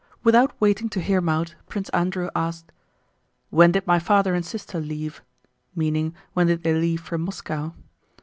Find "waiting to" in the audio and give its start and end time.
0.59-0.99